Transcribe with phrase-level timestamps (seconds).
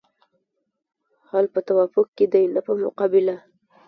[1.29, 3.35] حل په توافق کې دی نه په مقابله.